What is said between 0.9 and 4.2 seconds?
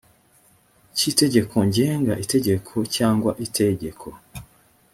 cy itegeko ngenga itegeko cyangwa itegeko